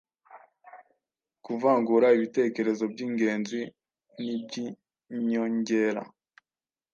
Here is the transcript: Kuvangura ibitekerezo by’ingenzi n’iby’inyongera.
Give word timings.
Kuvangura 1.45 2.07
ibitekerezo 2.17 2.83
by’ingenzi 2.93 3.59
n’iby’inyongera. 4.21 6.01